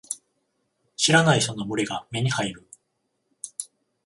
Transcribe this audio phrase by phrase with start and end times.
[0.95, 2.67] 知らない人の群れが目に入る。